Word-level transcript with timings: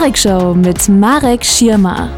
Marek 0.00 0.16
Show 0.16 0.54
mit 0.54 0.88
Marek 0.88 1.44
Schirmer. 1.44 2.08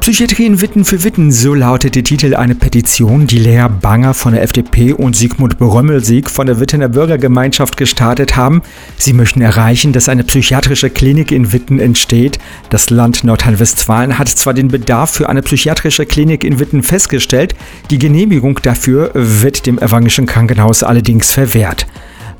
Psychiatrie 0.00 0.46
in 0.46 0.60
Witten 0.60 0.84
für 0.84 1.04
Witten, 1.04 1.30
so 1.30 1.54
lautet 1.54 1.94
der 1.94 2.02
Titel 2.02 2.34
einer 2.34 2.56
Petition, 2.56 3.28
die 3.28 3.38
Lea 3.38 3.68
Banger 3.80 4.14
von 4.14 4.32
der 4.32 4.42
FDP 4.42 4.92
und 4.92 5.14
Sigmund 5.14 5.58
Brömmelsieg 5.58 6.28
von 6.28 6.48
der 6.48 6.58
Wittener 6.58 6.88
Bürgergemeinschaft 6.88 7.76
gestartet 7.76 8.34
haben. 8.34 8.62
Sie 8.96 9.12
möchten 9.12 9.42
erreichen, 9.42 9.92
dass 9.92 10.08
eine 10.08 10.24
psychiatrische 10.24 10.90
Klinik 10.90 11.30
in 11.30 11.52
Witten 11.52 11.78
entsteht. 11.78 12.40
Das 12.68 12.90
Land 12.90 13.22
Nordrhein-Westfalen 13.22 14.18
hat 14.18 14.28
zwar 14.28 14.52
den 14.52 14.66
Bedarf 14.66 15.12
für 15.12 15.28
eine 15.28 15.42
psychiatrische 15.42 16.04
Klinik 16.04 16.42
in 16.42 16.58
Witten 16.58 16.82
festgestellt, 16.82 17.54
die 17.90 18.00
Genehmigung 18.00 18.58
dafür 18.60 19.12
wird 19.14 19.66
dem 19.66 19.78
evangelischen 19.78 20.26
Krankenhaus 20.26 20.82
allerdings 20.82 21.30
verwehrt. 21.30 21.86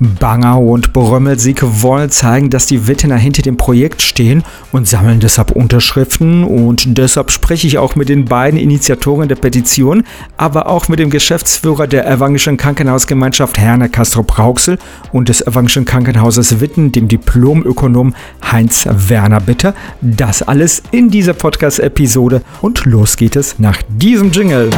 Banger 0.00 0.58
und 0.58 0.94
Brömmelsieg 0.94 1.62
wollen 1.62 2.10
zeigen, 2.10 2.48
dass 2.48 2.66
die 2.66 2.88
Wittener 2.88 3.16
hinter 3.16 3.42
dem 3.42 3.58
Projekt 3.58 4.00
stehen 4.00 4.42
und 4.72 4.88
sammeln 4.88 5.20
deshalb 5.20 5.50
Unterschriften. 5.50 6.42
Und 6.42 6.96
deshalb 6.96 7.30
spreche 7.30 7.66
ich 7.66 7.76
auch 7.76 7.96
mit 7.96 8.08
den 8.08 8.24
beiden 8.24 8.58
Initiatoren 8.58 9.28
der 9.28 9.36
Petition, 9.36 10.04
aber 10.38 10.68
auch 10.68 10.88
mit 10.88 10.98
dem 11.00 11.10
Geschäftsführer 11.10 11.86
der 11.86 12.08
Evangelischen 12.08 12.56
Krankenhausgemeinschaft 12.56 13.58
Herne 13.58 13.90
Castro 13.90 14.22
Brauxel 14.22 14.78
und 15.12 15.28
des 15.28 15.42
Evangelischen 15.42 15.84
Krankenhauses 15.84 16.60
Witten, 16.60 16.92
dem 16.92 17.06
Diplomökonom 17.06 18.14
Heinz 18.50 18.88
Werner 18.90 19.40
Bitter. 19.40 19.74
Das 20.00 20.42
alles 20.42 20.82
in 20.92 21.10
dieser 21.10 21.34
Podcast-Episode 21.34 22.40
und 22.62 22.86
los 22.86 23.16
geht 23.16 23.36
es 23.36 23.58
nach 23.58 23.82
diesem 23.88 24.30
Jingle. 24.32 24.70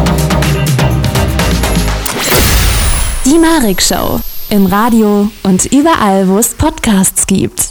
Die 3.25 3.39
Marek 3.39 3.81
Show 3.81 4.20
im 4.52 4.66
Radio 4.66 5.30
und 5.45 5.65
überall, 5.73 6.29
wo 6.29 6.37
es 6.37 6.51
Podcasts 6.51 7.27
gibt. 7.27 7.70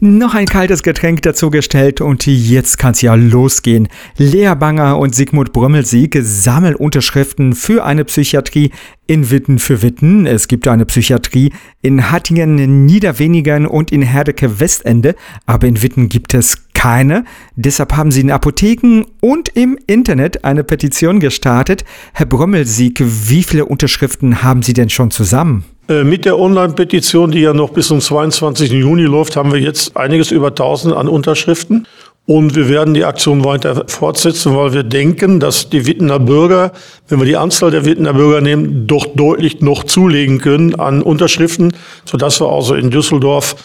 Noch 0.00 0.34
ein 0.34 0.44
kaltes 0.44 0.82
Getränk 0.82 1.22
dazu 1.22 1.48
gestellt 1.48 2.02
und 2.02 2.26
jetzt 2.26 2.76
kann's 2.76 3.00
ja 3.00 3.14
losgehen. 3.14 3.88
Lea 4.18 4.54
Banger 4.54 4.98
und 4.98 5.14
Sigmund 5.14 5.54
Brömmelsieg 5.54 6.18
sammeln 6.20 6.76
Unterschriften 6.76 7.54
für 7.54 7.86
eine 7.86 8.04
Psychiatrie 8.04 8.70
in 9.06 9.30
Witten 9.30 9.58
für 9.58 9.80
Witten. 9.80 10.26
Es 10.26 10.46
gibt 10.46 10.68
eine 10.68 10.84
Psychiatrie 10.84 11.54
in 11.80 12.10
Hattingen, 12.10 12.84
Niederwenigern 12.84 13.66
und 13.66 13.90
in 13.90 14.02
Herdecke 14.02 14.60
Westende, 14.60 15.16
aber 15.46 15.66
in 15.66 15.82
Witten 15.82 16.10
gibt 16.10 16.34
es 16.34 16.67
keine. 16.78 17.24
Deshalb 17.56 17.96
haben 17.96 18.12
sie 18.12 18.20
in 18.20 18.30
Apotheken 18.30 19.04
und 19.20 19.48
im 19.48 19.76
Internet 19.88 20.44
eine 20.44 20.62
Petition 20.62 21.18
gestartet. 21.18 21.84
Herr 22.14 22.26
Brömmelsieg, 22.26 23.02
wie 23.04 23.42
viele 23.42 23.64
Unterschriften 23.64 24.44
haben 24.44 24.62
Sie 24.62 24.74
denn 24.74 24.88
schon 24.88 25.10
zusammen? 25.10 25.64
Äh, 25.88 26.04
mit 26.04 26.24
der 26.24 26.38
Online-Petition, 26.38 27.32
die 27.32 27.40
ja 27.40 27.52
noch 27.52 27.70
bis 27.70 27.88
zum 27.88 28.00
22. 28.00 28.70
Juni 28.70 29.02
läuft, 29.02 29.34
haben 29.34 29.52
wir 29.52 29.58
jetzt 29.58 29.96
einiges 29.96 30.30
über 30.30 30.48
1000 30.48 30.94
an 30.94 31.08
Unterschriften. 31.08 31.88
Und 32.26 32.54
wir 32.54 32.68
werden 32.68 32.94
die 32.94 33.04
Aktion 33.06 33.44
weiter 33.44 33.84
fortsetzen, 33.88 34.54
weil 34.54 34.72
wir 34.72 34.82
denken, 34.84 35.40
dass 35.40 35.70
die 35.70 35.84
Wittener 35.84 36.20
Bürger, 36.20 36.72
wenn 37.08 37.18
wir 37.18 37.26
die 37.26 37.38
Anzahl 37.38 37.72
der 37.72 37.86
Wittener 37.86 38.12
Bürger 38.12 38.40
nehmen, 38.40 38.86
doch 38.86 39.06
deutlich 39.06 39.62
noch 39.62 39.82
zulegen 39.82 40.38
können 40.38 40.74
an 40.76 41.02
Unterschriften, 41.02 41.72
sodass 42.04 42.40
wir 42.40 42.48
also 42.48 42.74
in 42.74 42.90
Düsseldorf 42.90 43.56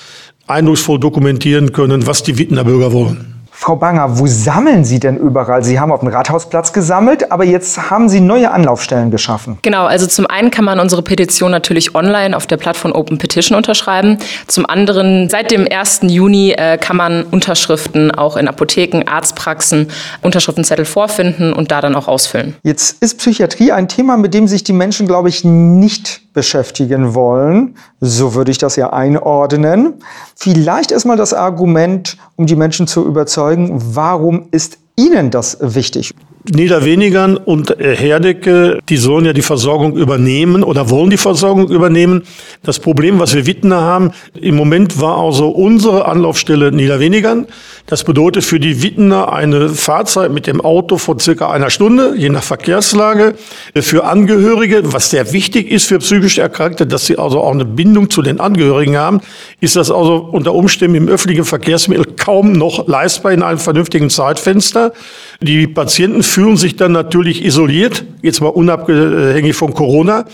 eindrucksvoll 0.48 1.00
dokumentieren 1.00 1.72
können, 1.72 2.06
was 2.06 2.24
die 2.24 2.38
Wittener 2.38 2.64
Bürger 2.64 2.92
wollen. 2.94 3.34
Frau 3.56 3.78
Banger, 3.78 4.20
wo 4.20 4.28
sammeln 4.28 4.84
Sie 4.84 5.00
denn 5.00 5.16
überall? 5.16 5.64
Sie 5.64 5.80
haben 5.80 5.92
auf 5.92 6.02
dem 6.02 6.10
Rathausplatz 6.10 6.74
gesammelt, 6.74 7.32
aber 7.32 7.46
jetzt 7.46 7.90
haben 7.90 8.10
Sie 8.10 8.20
neue 8.20 8.52
Anlaufstellen 8.52 9.10
geschaffen. 9.10 9.58
Genau, 9.62 9.86
also 9.86 10.06
zum 10.06 10.26
einen 10.26 10.52
kann 10.52 10.66
man 10.66 10.82
unsere 10.82 11.02
Petition 11.02 11.52
natürlich 11.52 11.96
online 11.96 12.36
auf 12.36 12.46
der 12.46 12.58
Plattform 12.58 12.92
Open 12.92 13.20
Petition 13.20 13.56
unterschreiben. 13.56 14.18
Zum 14.48 14.66
anderen, 14.66 15.30
seit 15.30 15.50
dem 15.52 15.66
1. 15.72 16.02
Juni 16.08 16.52
äh, 16.52 16.78
kann 16.78 16.98
man 16.98 17.24
Unterschriften 17.24 18.12
auch 18.12 18.36
in 18.36 18.50
Apotheken, 18.50 19.04
Arztpraxen, 19.06 19.88
Unterschriftenzettel 20.24 20.84
vorfinden 20.84 21.54
und 21.54 21.72
da 21.72 21.80
dann 21.80 21.96
auch 21.96 22.10
ausfüllen. 22.10 22.56
Jetzt 22.64 23.02
ist 23.02 23.20
Psychiatrie 23.20 23.72
ein 23.72 23.88
Thema, 23.88 24.18
mit 24.18 24.34
dem 24.34 24.50
sich 24.50 24.66
die 24.66 24.74
Menschen, 24.74 25.08
glaube 25.08 25.30
ich, 25.30 25.46
nicht 25.46 26.23
beschäftigen 26.34 27.14
wollen. 27.14 27.76
So 28.00 28.34
würde 28.34 28.52
ich 28.52 28.58
das 28.58 28.76
ja 28.76 28.92
einordnen. 28.92 29.96
Vielleicht 30.36 30.92
erstmal 30.92 31.18
das 31.18 31.34
Argument, 31.34 32.18
um 32.36 32.46
die 32.46 32.56
Menschen 32.56 32.88
zu 32.88 33.06
überzeugen, 33.06 33.82
warum 33.96 34.48
ist 34.52 34.78
Ihnen 34.96 35.32
das 35.32 35.58
wichtig? 35.62 36.14
Niederwenigern 36.52 37.38
und 37.38 37.80
äh, 37.80 37.96
Herdecke, 37.96 38.80
die 38.90 38.98
sollen 38.98 39.26
ja 39.26 39.34
die 39.34 39.42
Versorgung 39.42 39.96
übernehmen 39.96 40.64
oder 40.64 40.90
wollen 40.90 41.10
die 41.10 41.18
Versorgung 41.18 41.70
übernehmen. 41.70 42.24
Das 42.64 42.80
Problem, 42.80 43.20
was 43.20 43.34
wir 43.34 43.46
Wittner 43.46 43.82
haben, 43.82 44.12
im 44.40 44.56
Moment 44.56 45.00
war 45.00 45.18
also 45.18 45.50
unsere 45.50 46.06
Anlaufstelle 46.06 46.72
Niederwenigern. 46.72 47.48
Das 47.86 48.04
bedeutet 48.04 48.44
für 48.44 48.60
die 48.60 48.82
Wittner 48.82 49.32
eine 49.32 49.70
Fahrzeit 49.70 50.32
mit 50.32 50.48
dem 50.48 50.62
Auto 50.62 50.98
von 50.98 51.20
circa 51.20 51.50
einer 51.50 51.70
Stunde, 51.70 52.14
je 52.18 52.30
nach 52.30 52.44
Verkehrslage. 52.44 53.36
Für 53.76 54.06
Angehörige, 54.06 54.94
was 54.94 55.10
sehr 55.10 55.32
wichtig 55.34 55.72
ist 55.72 55.86
für 55.86 56.00
psychisch 56.00 56.38
Erkrankte, 56.38 56.88
dass 56.88 57.06
sie 57.06 57.18
also 57.18 57.42
auch 57.42 57.52
eine 57.52 57.66
Bindung 57.66 58.10
zu 58.10 58.22
den 58.22 58.40
Angehörigen 58.40 58.98
haben, 58.98 59.22
ist 59.60 59.76
das 59.76 59.92
also 59.92 60.16
unter 60.32 60.54
Umständen 60.54 60.96
im 60.96 61.08
öffentlichen 61.08 61.46
Verkehrsmittel 61.46 62.06
kaum 62.18 62.52
noch 62.54 62.88
leistbar 62.88 63.32
in 63.32 63.44
einem 63.44 63.60
vernünftigen 63.60 64.10
Zeitfenster. 64.10 64.94
Die 65.42 65.68
Patienten 65.68 66.24
fühlen 66.34 66.58
sich 66.58 66.76
dann 66.76 66.92
natürlich 66.92 67.46
isoliert, 67.46 68.06
jetzt 68.22 68.42
mal 68.42 68.48
unabhängig 68.50 69.56
von 69.56 69.74
Corona. 69.74 70.26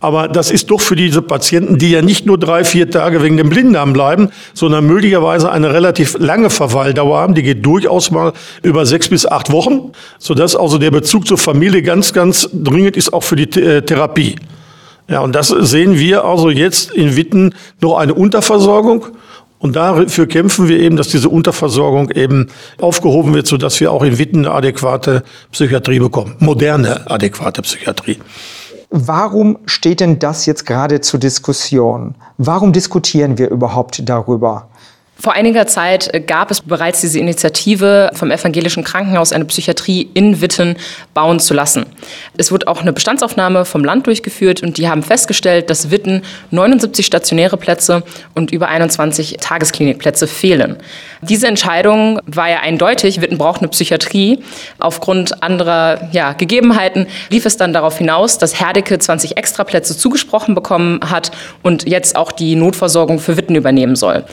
Aber 0.00 0.28
das 0.28 0.52
ist 0.52 0.70
doch 0.70 0.80
für 0.80 0.94
diese 0.94 1.22
Patienten, 1.22 1.78
die 1.78 1.90
ja 1.90 2.02
nicht 2.02 2.24
nur 2.24 2.38
drei, 2.38 2.62
vier 2.62 2.88
Tage 2.88 3.20
wegen 3.22 3.36
dem 3.36 3.48
Blinddarm 3.48 3.92
bleiben, 3.92 4.28
sondern 4.54 4.86
möglicherweise 4.86 5.50
eine 5.50 5.72
relativ 5.72 6.16
lange 6.18 6.50
Verweildauer 6.50 7.18
haben. 7.18 7.34
Die 7.34 7.42
geht 7.42 7.66
durchaus 7.66 8.12
mal 8.12 8.32
über 8.62 8.86
sechs 8.86 9.08
bis 9.08 9.26
acht 9.26 9.50
Wochen, 9.50 9.90
sodass 10.18 10.54
also 10.54 10.78
der 10.78 10.92
Bezug 10.92 11.26
zur 11.26 11.38
Familie 11.38 11.82
ganz, 11.82 12.12
ganz 12.12 12.48
dringend 12.52 12.96
ist, 12.96 13.12
auch 13.12 13.24
für 13.24 13.34
die 13.34 13.60
äh, 13.60 13.82
Therapie. 13.82 14.36
Ja, 15.08 15.20
und 15.20 15.34
das 15.34 15.48
sehen 15.48 15.98
wir 15.98 16.24
also 16.24 16.50
jetzt 16.50 16.92
in 16.92 17.16
Witten 17.16 17.54
noch 17.80 17.96
eine 17.96 18.14
Unterversorgung. 18.14 19.06
Und 19.58 19.74
dafür 19.76 20.26
kämpfen 20.26 20.68
wir 20.68 20.78
eben, 20.78 20.96
dass 20.96 21.08
diese 21.08 21.28
Unterversorgung 21.28 22.10
eben 22.10 22.48
aufgehoben 22.80 23.34
wird, 23.34 23.46
sodass 23.46 23.80
wir 23.80 23.90
auch 23.92 24.02
in 24.02 24.18
Witten 24.18 24.46
eine 24.46 24.54
adäquate 24.54 25.24
Psychiatrie 25.50 25.98
bekommen. 25.98 26.36
Moderne, 26.38 27.10
adäquate 27.10 27.62
Psychiatrie. 27.62 28.18
Warum 28.90 29.58
steht 29.66 30.00
denn 30.00 30.18
das 30.18 30.46
jetzt 30.46 30.64
gerade 30.64 31.00
zur 31.00 31.20
Diskussion? 31.20 32.14
Warum 32.38 32.72
diskutieren 32.72 33.36
wir 33.36 33.50
überhaupt 33.50 34.08
darüber? 34.08 34.68
Vor 35.20 35.32
einiger 35.32 35.66
Zeit 35.66 36.28
gab 36.28 36.52
es 36.52 36.60
bereits 36.60 37.00
diese 37.00 37.18
Initiative 37.18 38.10
vom 38.14 38.30
Evangelischen 38.30 38.84
Krankenhaus, 38.84 39.32
eine 39.32 39.46
Psychiatrie 39.46 40.08
in 40.14 40.40
Witten 40.40 40.76
bauen 41.12 41.40
zu 41.40 41.54
lassen. 41.54 41.86
Es 42.36 42.52
wurde 42.52 42.68
auch 42.68 42.82
eine 42.82 42.92
Bestandsaufnahme 42.92 43.64
vom 43.64 43.84
Land 43.84 44.06
durchgeführt 44.06 44.62
und 44.62 44.78
die 44.78 44.88
haben 44.88 45.02
festgestellt, 45.02 45.70
dass 45.70 45.90
Witten 45.90 46.22
79 46.52 47.04
stationäre 47.04 47.56
Plätze 47.56 48.04
und 48.36 48.52
über 48.52 48.68
21 48.68 49.38
Tagesklinikplätze 49.40 50.28
fehlen. 50.28 50.76
Diese 51.20 51.48
Entscheidung 51.48 52.20
war 52.26 52.48
ja 52.48 52.60
eindeutig, 52.60 53.20
Witten 53.20 53.38
braucht 53.38 53.60
eine 53.60 53.68
Psychiatrie. 53.70 54.38
Aufgrund 54.78 55.42
anderer 55.42 56.10
ja, 56.12 56.32
Gegebenheiten 56.32 57.08
lief 57.28 57.44
es 57.44 57.56
dann 57.56 57.72
darauf 57.72 57.98
hinaus, 57.98 58.38
dass 58.38 58.60
Herdecke 58.60 58.96
20 58.96 59.36
Extraplätze 59.36 59.98
zugesprochen 59.98 60.54
bekommen 60.54 61.00
hat 61.10 61.32
und 61.64 61.88
jetzt 61.88 62.14
auch 62.14 62.30
die 62.30 62.54
Notversorgung 62.54 63.18
für 63.18 63.36
Witten 63.36 63.56
übernehmen 63.56 63.96
soll. 63.96 64.24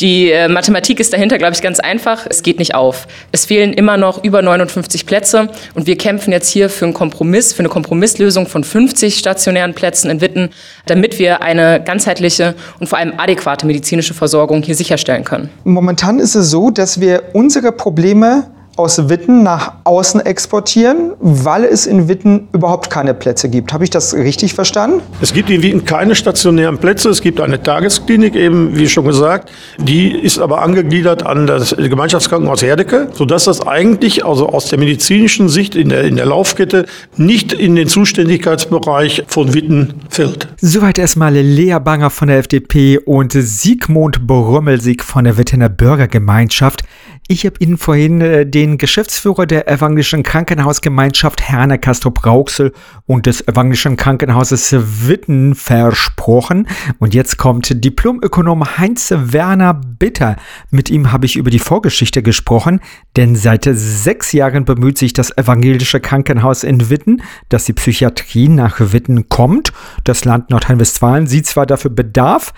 Die 0.00 0.30
äh, 0.30 0.46
Mathematik 0.46 1.00
ist 1.00 1.12
dahinter, 1.12 1.38
glaube 1.38 1.54
ich, 1.54 1.62
ganz 1.62 1.80
einfach. 1.80 2.24
Es 2.28 2.44
geht 2.44 2.60
nicht 2.60 2.74
auf. 2.74 3.08
Es 3.32 3.46
fehlen 3.46 3.72
immer 3.72 3.96
noch 3.96 4.22
über 4.22 4.42
59 4.42 5.06
Plätze 5.06 5.48
und 5.74 5.88
wir 5.88 5.98
kämpfen 5.98 6.30
jetzt 6.32 6.48
hier 6.48 6.70
für 6.70 6.84
einen 6.84 6.94
Kompromiss, 6.94 7.52
für 7.52 7.60
eine 7.60 7.68
Kompromisslösung 7.68 8.46
von 8.46 8.62
50 8.62 9.18
stationären 9.18 9.74
Plätzen 9.74 10.08
in 10.08 10.20
Witten, 10.20 10.50
damit 10.86 11.18
wir 11.18 11.42
eine 11.42 11.82
ganzheitliche 11.82 12.54
und 12.78 12.88
vor 12.88 12.98
allem 12.98 13.14
adäquate 13.16 13.66
medizinische 13.66 14.14
Versorgung 14.14 14.62
hier 14.62 14.76
sicherstellen 14.76 15.24
können. 15.24 15.50
Momentan 15.64 16.20
ist 16.20 16.36
es 16.36 16.48
so, 16.50 16.70
dass 16.70 17.00
wir 17.00 17.22
unsere 17.32 17.72
Probleme 17.72 18.50
aus 18.78 19.08
Witten 19.08 19.42
nach 19.42 19.72
außen 19.84 20.20
exportieren, 20.20 21.12
weil 21.20 21.64
es 21.64 21.86
in 21.86 22.08
Witten 22.08 22.48
überhaupt 22.52 22.90
keine 22.90 23.14
Plätze 23.14 23.48
gibt. 23.48 23.72
Habe 23.72 23.84
ich 23.84 23.90
das 23.90 24.14
richtig 24.14 24.54
verstanden? 24.54 25.02
Es 25.20 25.32
gibt 25.32 25.50
in 25.50 25.62
Witten 25.62 25.84
keine 25.84 26.14
stationären 26.14 26.78
Plätze. 26.78 27.08
Es 27.08 27.20
gibt 27.20 27.40
eine 27.40 27.62
Tagesklinik, 27.62 28.34
eben 28.34 28.76
wie 28.76 28.88
schon 28.88 29.04
gesagt. 29.04 29.50
Die 29.78 30.10
ist 30.10 30.38
aber 30.38 30.62
angegliedert 30.62 31.26
an 31.26 31.46
das 31.46 31.74
Gemeinschaftskrankenhaus 31.76 32.62
Herdecke, 32.62 33.08
sodass 33.12 33.44
das 33.44 33.66
eigentlich 33.66 34.24
also 34.24 34.48
aus 34.48 34.68
der 34.68 34.78
medizinischen 34.78 35.48
Sicht 35.48 35.74
in 35.74 35.88
der, 35.88 36.04
in 36.04 36.16
der 36.16 36.26
Laufkette 36.26 36.86
nicht 37.16 37.52
in 37.52 37.76
den 37.76 37.88
Zuständigkeitsbereich 37.88 39.24
von 39.26 39.54
Witten 39.54 39.94
fällt. 40.08 40.48
Soweit 40.60 40.98
erstmal 40.98 41.34
Lea 41.34 41.78
Banger 41.82 42.10
von 42.10 42.28
der 42.28 42.38
FDP 42.38 42.98
und 42.98 43.32
Sigmund 43.32 44.26
Brömmelsieg 44.26 45.02
von 45.02 45.24
der 45.24 45.36
Wittener 45.38 45.68
Bürgergemeinschaft. 45.68 46.82
Ich 47.30 47.44
habe 47.44 47.56
Ihnen 47.58 47.76
vorhin 47.76 48.22
äh, 48.22 48.46
den 48.46 48.78
Geschäftsführer 48.78 49.44
der 49.44 49.68
evangelischen 49.68 50.22
Krankenhausgemeinschaft 50.22 51.42
Herne 51.42 51.78
Castrop 51.78 52.24
Rauxel 52.24 52.72
und 53.04 53.26
des 53.26 53.46
evangelischen 53.46 53.96
Krankenhauses 53.96 54.74
Witten 55.06 55.54
versprochen. 55.54 56.66
Und 56.98 57.12
jetzt 57.12 57.36
kommt 57.36 57.84
Diplomökonom 57.84 58.78
Heinz 58.78 59.12
Werner 59.14 59.74
Bitter. 59.74 60.36
Mit 60.70 60.88
ihm 60.88 61.12
habe 61.12 61.26
ich 61.26 61.36
über 61.36 61.50
die 61.50 61.58
Vorgeschichte 61.58 62.22
gesprochen, 62.22 62.80
denn 63.18 63.36
seit 63.36 63.68
sechs 63.70 64.32
Jahren 64.32 64.64
bemüht 64.64 64.96
sich 64.96 65.12
das 65.12 65.36
evangelische 65.36 66.00
Krankenhaus 66.00 66.64
in 66.64 66.88
Witten, 66.88 67.20
dass 67.50 67.66
die 67.66 67.74
Psychiatrie 67.74 68.48
nach 68.48 68.76
Witten 68.80 69.28
kommt. 69.28 69.74
Das 70.02 70.24
Land 70.24 70.48
Nordrhein-Westfalen 70.48 71.26
sieht 71.26 71.46
zwar 71.46 71.66
dafür 71.66 71.90
Bedarf, 71.90 72.54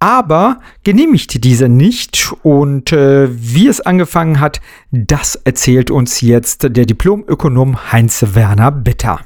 aber 0.00 0.58
genehmigt 0.84 1.44
diese 1.44 1.68
nicht. 1.68 2.32
Und 2.42 2.92
äh, 2.92 3.28
wie 3.30 3.68
es 3.68 3.80
angefangen 3.80 4.40
hat, 4.40 4.60
das 4.90 5.34
erzählt 5.44 5.90
uns 5.90 6.20
jetzt 6.20 6.64
der 6.64 6.86
Diplomökonom 6.86 7.92
Heinz 7.92 8.24
Werner 8.34 8.70
Bitter. 8.70 9.20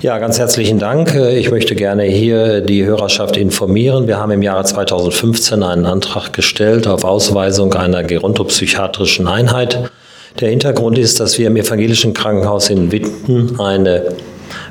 Ja, 0.00 0.18
ganz 0.18 0.38
herzlichen 0.38 0.78
Dank. 0.78 1.14
Ich 1.14 1.50
möchte 1.50 1.74
gerne 1.74 2.04
hier 2.04 2.60
die 2.60 2.84
Hörerschaft 2.84 3.36
informieren. 3.36 4.06
Wir 4.06 4.18
haben 4.18 4.32
im 4.32 4.42
Jahre 4.42 4.64
2015 4.64 5.62
einen 5.62 5.86
Antrag 5.86 6.32
gestellt 6.32 6.86
auf 6.86 7.04
Ausweisung 7.04 7.72
einer 7.74 8.02
gerontopsychiatrischen 8.02 9.26
Einheit. 9.28 9.90
Der 10.40 10.50
Hintergrund 10.50 10.98
ist, 10.98 11.18
dass 11.18 11.38
wir 11.38 11.46
im 11.46 11.56
evangelischen 11.56 12.12
Krankenhaus 12.12 12.68
in 12.68 12.92
Witten 12.92 13.58
eine 13.58 14.02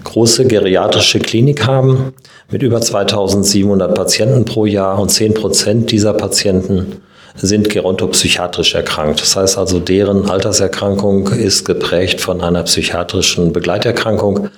große 0.04 0.46
geriatrische 0.46 1.20
Klinik 1.20 1.66
haben 1.66 2.14
mit 2.52 2.64
über 2.64 2.82
2700 2.82 3.96
Patienten 3.96 4.46
pro 4.46 4.66
Jahr 4.66 5.00
und 5.00 5.10
10 5.10 5.34
Prozent 5.34 5.92
dieser 5.92 6.14
Patienten 6.14 7.02
sind 7.36 7.70
gerontopsychiatrisch 7.70 8.76
erkrankt. 8.76 9.22
Das 9.22 9.36
heißt 9.36 9.58
also, 9.58 9.80
deren 9.80 10.30
Alterserkrankung 10.30 11.28
ist 11.28 11.66
geprägt 11.66 12.22
von 12.22 12.42
einer 12.42 12.64
psychiatrischen 12.64 13.52
Begleiterkrankung 13.52 14.50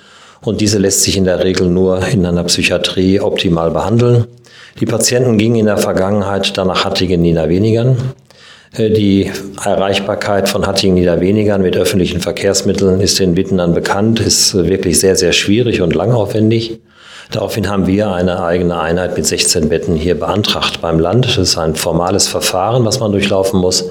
und 0.42 0.62
diese 0.62 0.78
lässt 0.78 1.02
sich 1.02 1.18
in 1.18 1.26
der 1.26 1.44
Regel 1.44 1.68
nur 1.68 2.06
in 2.08 2.26
einer 2.26 2.44
Psychiatrie 2.44 3.20
optimal 3.20 3.72
behandeln. 3.72 4.26
Die 4.80 4.86
Patienten 4.86 5.38
gingen 5.38 5.56
in 5.56 5.66
der 5.66 5.78
Vergangenheit 5.78 6.56
dann 6.58 6.68
nach 6.68 6.86
Hattingen-Niederwenigern. 6.86 7.90
Äh, 7.90 8.27
die 8.76 9.32
Erreichbarkeit 9.64 10.50
von 10.50 10.68
Hattingen-Niederwenigern 10.68 11.62
mit 11.62 11.78
öffentlichen 11.78 12.20
Verkehrsmitteln 12.20 13.00
ist 13.00 13.20
den 13.20 13.36
Wittenern 13.38 13.74
bekannt, 13.74 14.20
ist 14.20 14.54
wirklich 14.56 15.00
sehr, 15.00 15.16
sehr 15.16 15.32
schwierig 15.32 15.82
und 15.82 15.96
langaufwendig. 15.96 16.80
Daraufhin 17.32 17.70
haben 17.70 17.88
wir 17.88 18.12
eine 18.12 18.44
eigene 18.44 18.80
Einheit 18.80 19.18
mit 19.18 19.26
16 19.26 19.70
Betten 19.70 19.96
hier 19.96 20.18
beantragt 20.18 20.82
beim 20.82 21.00
Land. 21.00 21.26
Das 21.26 21.38
ist 21.38 21.58
ein 21.58 21.76
formales 21.76 22.28
Verfahren, 22.28 22.86
was 22.86 23.00
man 23.00 23.12
durchlaufen 23.12 23.60
muss, 23.60 23.90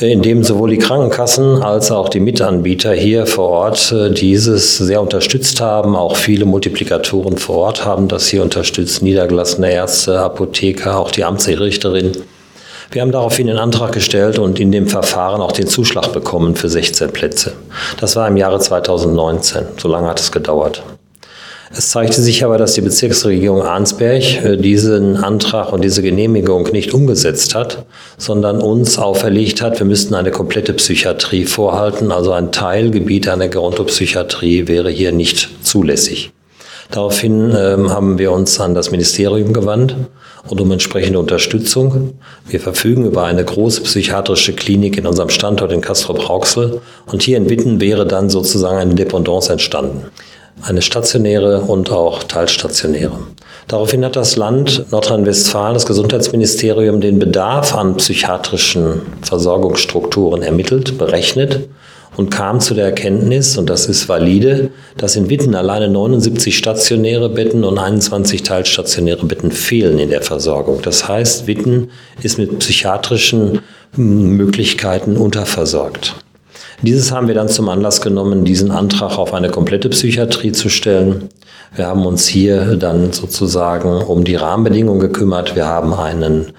in 0.00 0.22
dem 0.22 0.42
sowohl 0.42 0.70
die 0.70 0.78
Krankenkassen 0.78 1.62
als 1.62 1.90
auch 1.90 2.08
die 2.08 2.20
Mitanbieter 2.20 2.92
hier 2.92 3.26
vor 3.26 3.48
Ort 3.48 3.92
äh, 3.92 4.10
dieses 4.10 4.78
sehr 4.78 5.00
unterstützt 5.00 5.60
haben. 5.60 5.94
Auch 5.94 6.16
viele 6.16 6.44
Multiplikatoren 6.46 7.36
vor 7.38 7.56
Ort 7.56 7.84
haben 7.84 8.08
das 8.08 8.28
hier 8.28 8.42
unterstützt, 8.42 9.02
niedergelassene 9.02 9.72
Ärzte, 9.72 10.18
Apotheker, 10.18 10.98
auch 10.98 11.10
die 11.10 11.24
Amtsrichterin. 11.24 12.12
Wir 12.90 13.02
haben 13.02 13.12
daraufhin 13.12 13.48
den 13.48 13.58
Antrag 13.58 13.92
gestellt 13.92 14.38
und 14.38 14.58
in 14.58 14.72
dem 14.72 14.88
Verfahren 14.88 15.42
auch 15.42 15.52
den 15.52 15.66
Zuschlag 15.66 16.12
bekommen 16.14 16.56
für 16.56 16.70
16 16.70 17.10
Plätze. 17.10 17.52
Das 18.00 18.16
war 18.16 18.26
im 18.26 18.38
Jahre 18.38 18.60
2019. 18.60 19.64
So 19.76 19.88
lange 19.88 20.08
hat 20.08 20.20
es 20.20 20.32
gedauert. 20.32 20.82
Es 21.70 21.90
zeigte 21.90 22.22
sich 22.22 22.44
aber, 22.44 22.56
dass 22.56 22.72
die 22.72 22.80
Bezirksregierung 22.80 23.60
Arnsberg 23.60 24.42
äh, 24.42 24.56
diesen 24.56 25.18
Antrag 25.18 25.70
und 25.70 25.84
diese 25.84 26.00
Genehmigung 26.00 26.70
nicht 26.72 26.94
umgesetzt 26.94 27.54
hat, 27.54 27.84
sondern 28.16 28.62
uns 28.62 28.98
auferlegt 28.98 29.60
hat, 29.60 29.78
wir 29.78 29.86
müssten 29.86 30.14
eine 30.14 30.30
komplette 30.30 30.72
Psychiatrie 30.72 31.44
vorhalten, 31.44 32.10
also 32.10 32.32
ein 32.32 32.52
Teilgebiet 32.52 33.28
einer 33.28 33.48
Gerontopsychiatrie 33.48 34.66
wäre 34.66 34.88
hier 34.88 35.12
nicht 35.12 35.50
zulässig. 35.62 36.32
Daraufhin 36.90 37.54
ähm, 37.54 37.90
haben 37.90 38.18
wir 38.18 38.32
uns 38.32 38.58
an 38.60 38.74
das 38.74 38.90
Ministerium 38.90 39.52
gewandt 39.52 39.94
und 40.48 40.60
um 40.60 40.70
entsprechende 40.70 41.18
Unterstützung. 41.18 42.14
Wir 42.46 42.60
verfügen 42.60 43.04
über 43.04 43.24
eine 43.24 43.44
große 43.44 43.82
psychiatrische 43.82 44.54
Klinik 44.54 44.96
in 44.96 45.06
unserem 45.06 45.28
Standort 45.28 45.72
in 45.72 45.82
Castrop-Rauxel 45.82 46.80
und 47.06 47.22
hier 47.22 47.36
in 47.36 47.50
Witten 47.50 47.80
wäre 47.80 48.06
dann 48.06 48.30
sozusagen 48.30 48.78
eine 48.78 48.94
Dependance 48.94 49.52
entstanden. 49.52 50.04
Eine 50.62 50.82
stationäre 50.82 51.60
und 51.60 51.92
auch 51.92 52.24
teilstationäre. 52.24 53.18
Daraufhin 53.68 54.04
hat 54.04 54.16
das 54.16 54.36
Land 54.36 54.86
Nordrhein-Westfalen, 54.90 55.74
das 55.74 55.86
Gesundheitsministerium, 55.86 57.00
den 57.00 57.18
Bedarf 57.18 57.74
an 57.74 57.96
psychiatrischen 57.96 59.02
Versorgungsstrukturen 59.22 60.42
ermittelt, 60.42 60.96
berechnet 60.96 61.68
und 62.18 62.30
kam 62.30 62.58
zu 62.58 62.74
der 62.74 62.86
Erkenntnis, 62.86 63.56
und 63.56 63.70
das 63.70 63.86
ist 63.86 64.08
valide, 64.08 64.70
dass 64.96 65.14
in 65.14 65.30
Witten 65.30 65.54
alleine 65.54 65.88
79 65.88 66.58
stationäre 66.58 67.28
Betten 67.28 67.62
und 67.62 67.78
21 67.78 68.42
teilstationäre 68.42 69.24
Betten 69.24 69.52
fehlen 69.52 70.00
in 70.00 70.10
der 70.10 70.22
Versorgung. 70.22 70.82
Das 70.82 71.06
heißt, 71.06 71.46
Witten 71.46 71.90
ist 72.20 72.36
mit 72.36 72.58
psychiatrischen 72.58 73.60
Möglichkeiten 73.94 75.16
unterversorgt. 75.16 76.16
Dieses 76.82 77.12
haben 77.12 77.28
wir 77.28 77.36
dann 77.36 77.48
zum 77.48 77.68
Anlass 77.68 78.00
genommen, 78.00 78.44
diesen 78.44 78.72
Antrag 78.72 79.16
auf 79.16 79.32
eine 79.32 79.48
komplette 79.48 79.88
Psychiatrie 79.88 80.50
zu 80.50 80.68
stellen. 80.68 81.28
Wir 81.76 81.86
haben 81.86 82.04
uns 82.04 82.26
hier 82.26 82.74
dann 82.74 83.12
sozusagen 83.12 84.02
um 84.02 84.24
die 84.24 84.34
Rahmenbedingungen 84.34 84.98
gekümmert. 84.98 85.54
Wir 85.54 85.66
haben 85.66 85.94
einen 85.94 86.52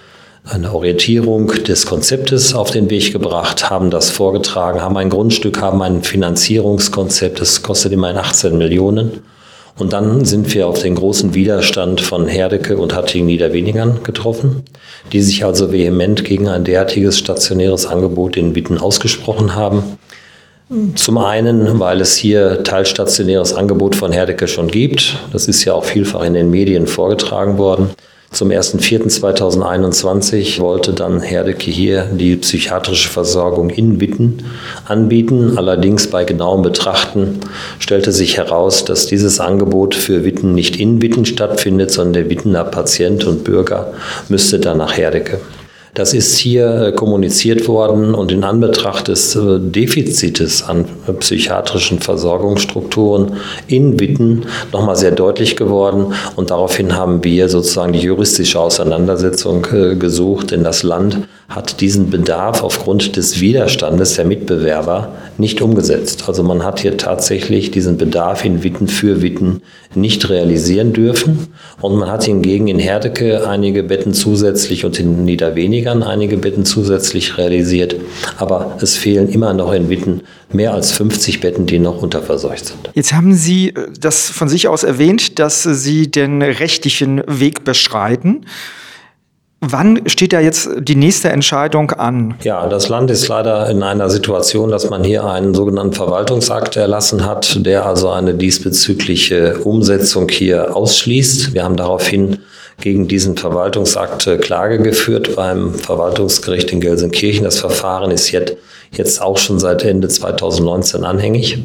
eine 0.49 0.73
Orientierung 0.73 1.47
des 1.47 1.85
Konzeptes 1.85 2.55
auf 2.55 2.71
den 2.71 2.89
Weg 2.89 3.13
gebracht, 3.13 3.69
haben 3.69 3.91
das 3.91 4.09
vorgetragen, 4.09 4.81
haben 4.81 4.97
ein 4.97 5.09
Grundstück, 5.09 5.61
haben 5.61 5.81
ein 5.81 6.03
Finanzierungskonzept, 6.03 7.39
das 7.39 7.61
kostet 7.61 7.91
immerhin 7.91 8.17
18 8.17 8.57
Millionen. 8.57 9.21
Und 9.77 9.93
dann 9.93 10.25
sind 10.25 10.53
wir 10.53 10.67
auf 10.67 10.81
den 10.81 10.95
großen 10.95 11.33
Widerstand 11.35 12.01
von 12.01 12.27
Herdecke 12.27 12.77
und 12.77 12.95
Hattingen-Niederwenigern 12.95 14.03
getroffen, 14.03 14.63
die 15.13 15.21
sich 15.21 15.45
also 15.45 15.71
vehement 15.71 16.25
gegen 16.25 16.49
ein 16.49 16.65
derartiges 16.65 17.17
stationäres 17.17 17.85
Angebot 17.85 18.35
in 18.35 18.55
Witten 18.55 18.77
ausgesprochen 18.77 19.55
haben. 19.55 19.97
Zum 20.95 21.17
einen, 21.17 21.79
weil 21.79 22.01
es 22.01 22.15
hier 22.15 22.63
teilstationäres 22.63 23.53
Angebot 23.53 23.95
von 23.95 24.11
Herdecke 24.11 24.47
schon 24.47 24.67
gibt. 24.67 25.17
Das 25.31 25.47
ist 25.47 25.63
ja 25.63 25.73
auch 25.73 25.85
vielfach 25.85 26.23
in 26.23 26.33
den 26.33 26.51
Medien 26.51 26.85
vorgetragen 26.85 27.57
worden. 27.57 27.91
Zum 28.31 28.49
1.4.2021 28.49 30.59
wollte 30.59 30.93
dann 30.93 31.19
Herdecke 31.19 31.71
hier 31.71 32.05
die 32.05 32.35
psychiatrische 32.35 33.09
Versorgung 33.09 33.71
in 33.71 33.99
Witten 33.99 34.43
anbieten. 34.85 35.57
Allerdings 35.57 36.05
bei 36.07 36.25
genauem 36.25 36.61
Betrachten 36.61 37.39
stellte 37.79 38.11
sich 38.11 38.37
heraus, 38.37 38.85
dass 38.85 39.07
dieses 39.07 39.39
Angebot 39.39 39.95
für 39.95 40.25
Witten 40.25 40.53
nicht 40.53 40.75
in 40.75 41.01
Witten 41.01 41.25
stattfindet, 41.25 41.89
sondern 41.89 42.13
der 42.13 42.29
Wittener 42.29 42.65
Patient 42.65 43.25
und 43.25 43.43
Bürger 43.43 43.93
müsste 44.29 44.59
dann 44.59 44.77
nach 44.77 44.95
Herdecke. 44.95 45.39
Das 45.99 46.13
ist 46.13 46.37
hier 46.37 46.81
äh, 46.81 46.91
kommuniziert 46.93 47.67
worden 47.67 48.15
und 48.15 48.31
in 48.31 48.45
Anbetracht 48.45 49.09
des 49.09 49.35
äh, 49.35 49.59
Defizites 49.59 50.63
an 50.63 50.85
psychiatrischen 51.19 51.99
Versorgungsstrukturen 51.99 53.33
in 53.67 53.99
Witten 53.99 54.45
nochmal 54.71 54.95
sehr 54.95 55.11
deutlich 55.11 55.57
geworden. 55.57 56.13
Und 56.37 56.51
daraufhin 56.51 56.95
haben 56.95 57.21
wir 57.25 57.49
sozusagen 57.49 57.91
die 57.91 57.99
juristische 57.99 58.61
Auseinandersetzung 58.61 59.67
äh, 59.73 59.95
gesucht, 59.97 60.51
denn 60.51 60.63
das 60.63 60.83
Land 60.83 61.27
hat 61.49 61.81
diesen 61.81 62.11
Bedarf 62.11 62.63
aufgrund 62.63 63.17
des 63.17 63.41
Widerstandes 63.41 64.13
der 64.13 64.23
Mitbewerber 64.23 65.13
nicht 65.39 65.61
umgesetzt. 65.61 66.25
Also 66.27 66.43
man 66.43 66.63
hat 66.63 66.79
hier 66.79 66.95
tatsächlich 66.95 67.71
diesen 67.71 67.97
Bedarf 67.97 68.45
in 68.45 68.63
Witten 68.63 68.87
für 68.87 69.23
Witten 69.23 69.63
nicht 69.95 70.29
realisieren 70.29 70.93
dürfen. 70.93 71.47
Und 71.81 71.95
man 71.95 72.11
hat 72.11 72.25
hingegen 72.25 72.67
in 72.67 72.77
Herdecke 72.77 73.47
einige 73.47 73.81
Betten 73.81 74.13
zusätzlich 74.13 74.85
und 74.85 74.99
in 74.99 75.25
Niederwenigern 75.89 76.03
einige 76.03 76.37
Betten 76.37 76.65
zusätzlich 76.65 77.37
realisiert. 77.37 77.95
Aber 78.37 78.77
es 78.81 78.97
fehlen 78.97 79.29
immer 79.29 79.53
noch 79.53 79.71
in 79.73 79.89
Witten 79.89 80.21
mehr 80.51 80.73
als 80.73 80.91
50 80.91 81.41
Betten, 81.41 81.65
die 81.65 81.79
noch 81.79 82.01
unterversorgt 82.01 82.65
sind. 82.65 82.89
Jetzt 82.93 83.13
haben 83.13 83.33
Sie 83.33 83.69
äh, 83.69 83.87
das 83.99 84.29
von 84.29 84.49
sich 84.49 84.67
aus 84.67 84.83
erwähnt, 84.83 85.39
dass 85.39 85.63
Sie 85.63 86.09
den 86.09 86.41
rechtlichen 86.41 87.21
Weg 87.27 87.63
beschreiten. 87.63 88.45
Wann 89.61 90.07
steht 90.07 90.31
da 90.31 90.39
jetzt 90.39 90.69
die 90.79 90.95
nächste 90.95 91.29
Entscheidung 91.29 91.91
an? 91.91 92.35
Ja, 92.43 92.69
das 92.69 92.87
Land 92.87 93.11
ist 93.11 93.27
leider 93.27 93.69
in 93.69 93.83
einer 93.83 94.09
Situation, 94.09 94.71
dass 94.71 94.89
man 94.89 95.03
hier 95.03 95.25
einen 95.25 95.53
sogenannten 95.53 95.91
Verwaltungsakt 95.91 96.77
erlassen 96.77 97.25
hat, 97.25 97.65
der 97.65 97.85
also 97.85 98.09
eine 98.09 98.35
diesbezügliche 98.35 99.57
Umsetzung 99.57 100.29
hier 100.29 100.77
ausschließt. 100.77 101.53
Wir 101.53 101.65
haben 101.65 101.75
daraufhin 101.75 102.37
gegen 102.79 103.07
diesen 103.07 103.37
Verwaltungsakt 103.37 104.27
äh, 104.27 104.37
Klage 104.37 104.79
geführt 104.79 105.35
beim 105.35 105.73
Verwaltungsgericht 105.73 106.71
in 106.71 106.81
Gelsenkirchen. 106.81 107.43
Das 107.43 107.59
Verfahren 107.59 108.11
ist 108.11 108.31
jetzt, 108.31 108.55
jetzt 108.91 109.21
auch 109.21 109.37
schon 109.37 109.59
seit 109.59 109.83
Ende 109.83 110.07
2019 110.07 111.03
anhängig. 111.03 111.59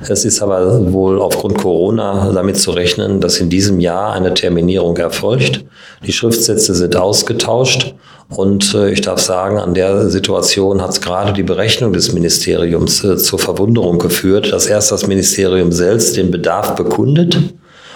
Es 0.00 0.24
ist 0.24 0.42
aber 0.42 0.92
wohl 0.92 1.20
aufgrund 1.20 1.58
Corona 1.58 2.30
damit 2.34 2.58
zu 2.58 2.70
rechnen, 2.70 3.20
dass 3.20 3.38
in 3.38 3.48
diesem 3.48 3.80
Jahr 3.80 4.12
eine 4.12 4.34
Terminierung 4.34 4.96
erfolgt. 4.98 5.64
Die 6.06 6.12
Schriftsätze 6.12 6.74
sind 6.74 6.96
ausgetauscht 6.96 7.94
und 8.28 8.74
äh, 8.74 8.90
ich 8.90 9.00
darf 9.00 9.20
sagen, 9.20 9.58
an 9.58 9.74
der 9.74 10.10
Situation 10.10 10.82
hat 10.82 10.90
es 10.90 11.00
gerade 11.00 11.32
die 11.32 11.42
Berechnung 11.42 11.92
des 11.92 12.12
Ministeriums 12.12 13.04
äh, 13.04 13.16
zur 13.16 13.38
Verwunderung 13.38 13.98
geführt, 13.98 14.52
dass 14.52 14.66
erst 14.66 14.92
das 14.92 15.06
Ministerium 15.06 15.72
selbst 15.72 16.16
den 16.16 16.30
Bedarf 16.30 16.74
bekundet 16.74 17.38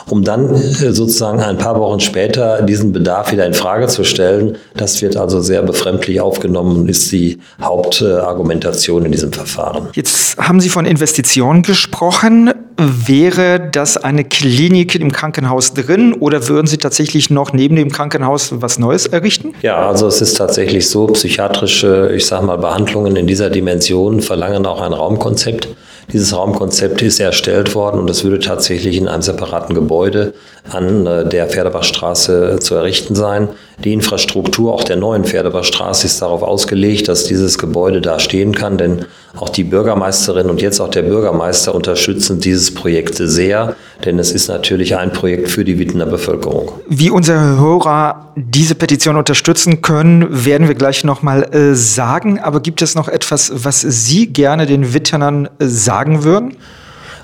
um 0.09 0.25
dann 0.25 0.54
äh, 0.54 0.92
sozusagen 0.92 1.40
ein 1.40 1.59
paar 1.59 1.78
Wochen 1.78 2.00
später 2.00 2.62
diesen 2.62 2.92
Bedarf 2.92 3.33
wieder 3.33 3.47
in 3.47 3.54
Frage 3.54 3.87
zu 3.87 4.04
stellen. 4.04 4.57
Das 4.76 5.02
wird 5.02 5.16
also 5.16 5.40
sehr 5.40 5.62
befremdlich 5.62 6.21
aufgenommen 6.21 6.76
und 6.76 6.88
ist 6.88 7.11
die 7.12 7.38
Hauptargumentation 7.61 9.04
in 9.04 9.12
diesem 9.12 9.33
Verfahren. 9.33 9.88
Jetzt 9.95 10.38
haben 10.38 10.61
Sie 10.61 10.69
von 10.69 10.87
Investitionen 10.87 11.62
gesprochen. 11.62 12.50
Wäre 12.76 13.61
das 13.61 13.99
eine 13.99 14.25
Klinik 14.25 14.95
im 14.95 15.12
Krankenhaus 15.12 15.75
drin 15.75 16.14
oder 16.14 16.49
würden 16.49 16.66
Sie 16.66 16.78
tatsächlich 16.78 17.28
noch 17.28 17.52
neben 17.52 17.76
dem 17.76 17.90
Krankenhaus 17.90 18.52
was 18.62 18.78
Neues 18.78 19.07
errichten? 19.07 19.54
Ja, 19.61 19.87
also 19.87 20.07
es 20.07 20.23
ist 20.23 20.38
tatsächlich 20.38 20.88
so, 20.88 21.07
psychiatrische, 21.09 22.12
ich 22.14 22.25
sage 22.26 22.47
mal, 22.47 22.57
Behandlungen 22.57 23.16
in 23.16 23.26
dieser 23.26 23.50
Dimension 23.50 24.21
verlangen 24.21 24.64
auch 24.64 24.80
ein 24.80 24.92
Raumkonzept. 24.92 25.69
Dieses 26.12 26.35
Raumkonzept 26.35 27.02
ist 27.02 27.21
erstellt 27.21 27.75
worden 27.75 28.00
und 28.00 28.11
es 28.11 28.25
würde 28.25 28.40
tatsächlich 28.40 28.97
in 28.97 29.07
einem 29.07 29.23
separaten 29.23 29.75
Gebäude 29.75 30.35
an 30.69 31.07
äh, 31.07 31.29
der 31.29 31.47
Pferdebachstraße 31.47 32.59
zu 32.61 32.75
errichten 32.75 33.14
sein. 33.14 33.49
Die 33.85 33.93
Infrastruktur 33.93 34.75
auch 34.75 34.85
der 34.85 34.97
neuen 34.97 35.25
Pferdebachstraße 35.25 36.07
ist 36.07 36.21
darauf 36.21 36.43
ausgelegt, 36.43 37.09
dass 37.09 37.25
dieses 37.25 37.59
Gebäude 37.59 38.00
da 38.00 38.19
stehen 38.19 38.55
kann, 38.55 38.76
denn 38.76 39.05
auch 39.37 39.49
die 39.49 39.64
Bürgermeisterin 39.64 40.50
und 40.50 40.60
jetzt 40.60 40.80
auch 40.80 40.88
der 40.88 41.02
Bürgermeister 41.02 41.75
unterstützen 41.75 42.40
dieses 42.40 42.75
Projekt 42.75 43.16
sehr, 43.16 43.76
denn 44.04 44.18
es 44.18 44.32
ist 44.32 44.49
natürlich 44.49 44.96
ein 44.96 45.12
Projekt 45.12 45.49
für 45.49 45.64
die 45.64 45.78
Wittener 45.78 46.06
Bevölkerung. 46.06 46.72
Wie 46.88 47.10
unsere 47.10 47.58
Hörer 47.58 48.32
diese 48.37 48.75
Petition 48.75 49.16
unterstützen 49.16 49.82
können, 49.82 50.44
werden 50.44 50.68
wir 50.68 50.75
gleich 50.75 51.04
nochmal 51.04 51.54
äh, 51.54 51.75
sagen. 51.75 52.38
Aber 52.40 52.60
gibt 52.60 52.82
es 52.82 52.94
noch 52.94 53.08
etwas, 53.08 53.52
was 53.54 53.80
Sie 53.80 54.26
gerne 54.26 54.66
den 54.66 54.94
Wittenern 54.94 55.46
äh, 55.58 55.66
sagen 55.66 56.25
würden? 56.25 56.56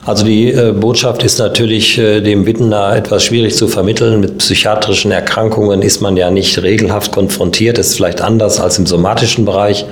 Also 0.06 0.25
die 0.25 0.52
äh, 0.52 0.72
Botschaft 0.72 1.25
ist 1.25 1.40
natürlich 1.40 1.98
äh, 1.98 2.20
dem 2.20 2.46
Wittener 2.46 2.94
etwas 2.94 3.25
schwierig 3.25 3.56
zu 3.56 3.66
vermitteln. 3.66 4.20
Mit 4.20 4.38
psychiatrischen 4.38 5.10
Erkrankungen 5.10 5.82
ist 5.82 6.00
man 6.00 6.16
ja 6.16 6.30
nicht 6.30 6.62
regelhaft 6.62 7.10
konfrontiert. 7.10 7.76
Das 7.76 7.88
ist 7.88 7.96
vielleicht 7.96 8.20
anders 8.20 8.60
als 8.60 8.78
im 8.78 8.86
somatischen 8.86 9.44
Bereich. 9.44 9.84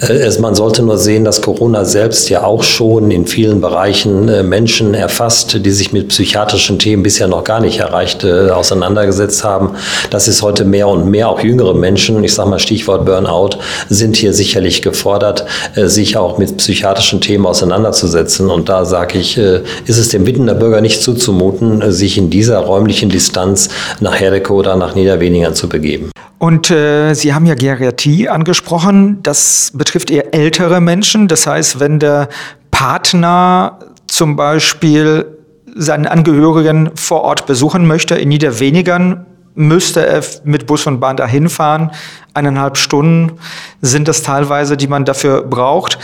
Äh, 0.00 0.14
es, 0.14 0.40
man 0.40 0.56
sollte 0.56 0.82
nur 0.82 0.98
sehen, 0.98 1.24
dass 1.24 1.42
Corona 1.42 1.84
selbst 1.84 2.28
ja 2.28 2.42
auch 2.42 2.64
schon 2.64 3.12
in 3.12 3.28
vielen 3.28 3.60
Bereichen 3.60 4.28
äh, 4.28 4.42
Menschen 4.42 4.94
erfasst, 4.94 5.64
die 5.64 5.70
sich 5.70 5.92
mit 5.92 6.08
psychiatrischen 6.08 6.80
Themen 6.80 7.04
bisher 7.04 7.28
noch 7.28 7.44
gar 7.44 7.60
nicht 7.60 7.78
erreicht 7.78 8.24
äh, 8.24 8.50
auseinandergesetzt 8.50 9.44
haben. 9.44 9.76
Das 10.10 10.26
ist 10.26 10.42
heute 10.42 10.64
mehr 10.64 10.88
und 10.88 11.08
mehr. 11.08 11.28
Auch 11.28 11.40
jüngere 11.40 11.74
Menschen, 11.74 12.24
ich 12.24 12.34
sage 12.34 12.50
mal 12.50 12.58
Stichwort 12.58 13.04
Burnout, 13.04 13.58
sind 13.88 14.16
hier 14.16 14.32
sicherlich 14.32 14.82
gefordert, 14.82 15.44
äh, 15.76 15.86
sich 15.86 16.16
auch 16.16 16.36
mit 16.38 16.56
psychiatrischen 16.56 17.20
Themen 17.20 17.46
auseinanderzusetzen. 17.46 18.50
Und 18.50 18.68
da 18.68 18.84
sage 18.84 19.20
ich, 19.20 19.38
ist 19.86 19.98
es 19.98 20.08
dem 20.08 20.26
Wittener 20.26 20.54
Bürger 20.54 20.80
nicht 20.80 21.02
zuzumuten, 21.02 21.82
äh, 21.82 21.92
sich 21.92 22.18
in 22.18 22.30
dieser 22.30 22.58
räumlichen 22.58 23.08
Distanz 23.08 23.68
nach 24.00 24.18
Herdecke 24.18 24.52
oder 24.52 24.76
nach 24.76 24.94
Niederweningern 24.94 25.54
zu 25.54 25.68
begeben. 25.68 26.10
Und 26.38 26.70
äh, 26.70 27.14
Sie 27.14 27.34
haben 27.34 27.46
ja 27.46 27.54
Geriatrie 27.54 28.28
angesprochen. 28.28 29.20
Das 29.22 29.70
betrifft 29.74 30.10
eher 30.10 30.34
ältere 30.34 30.80
Menschen. 30.80 31.28
Das 31.28 31.46
heißt, 31.46 31.78
wenn 31.78 31.98
der 31.98 32.28
Partner 32.70 33.78
zum 34.08 34.36
Beispiel 34.36 35.26
seinen 35.74 36.06
Angehörigen 36.06 36.90
vor 36.96 37.22
Ort 37.22 37.46
besuchen 37.46 37.86
möchte 37.86 38.16
in 38.16 38.28
Niederwenigern, 38.28 39.26
müsste 39.54 40.04
er 40.04 40.22
mit 40.44 40.66
Bus 40.66 40.86
und 40.86 41.00
Bahn 41.00 41.16
dahin 41.16 41.48
fahren. 41.48 41.90
Eineinhalb 42.34 42.76
Stunden 42.76 43.38
sind 43.80 44.08
das 44.08 44.22
teilweise, 44.22 44.76
die 44.76 44.86
man 44.86 45.04
dafür 45.04 45.42
braucht. 45.42 45.98